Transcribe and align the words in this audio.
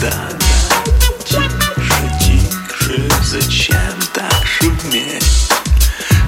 да, 0.00 0.10
да 0.10 0.38
Тише, 1.24 2.10
тише, 2.20 3.08
зачем 3.22 3.98
так 4.14 4.46
шуметь 4.46 5.52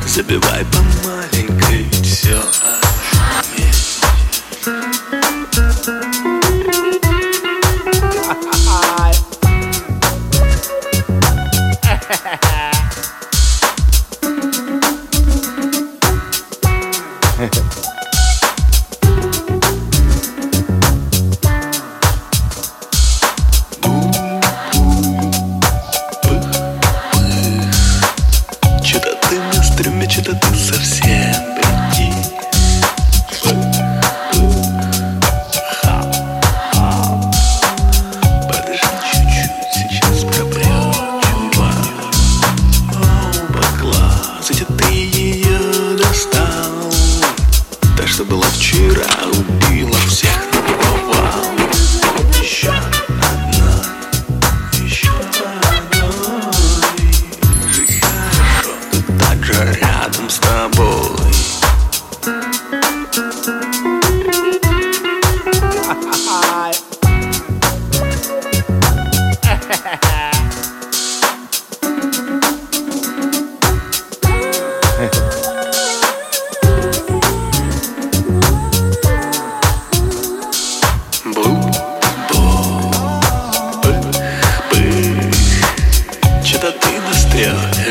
Забивай 0.06 0.64
по 0.64 1.08
маленькой, 1.08 1.90
все 2.02 2.42
Че-то 4.62 6.02
Что 48.22 48.30
была 48.36 48.46
вчера, 48.46 49.04
убила 49.26 49.98
всех 50.06 50.51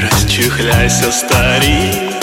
расчехляйся, 0.01 1.11
старик. 1.11 2.13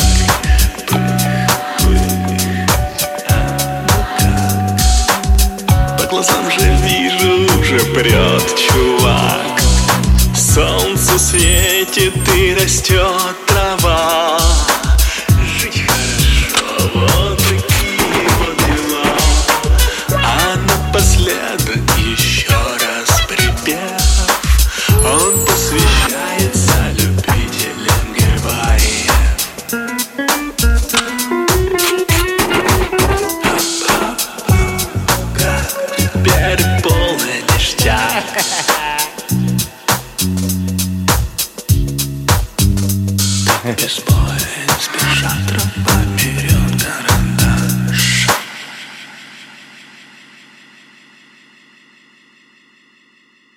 По 5.98 6.04
глазам 6.10 6.50
же 6.50 6.76
вижу, 6.84 7.60
уже 7.60 7.78
прет 7.94 8.56
чувак. 8.56 9.60
Солнце 10.34 11.18
светит 11.18 12.14
и 12.36 12.54
растет 12.54 13.36
трава 13.46 14.37
Без 43.76 44.00
боя 44.00 44.38
спешат 44.80 45.46
тропа 45.46 46.00
вперед 46.16 46.82
гора 46.82 47.27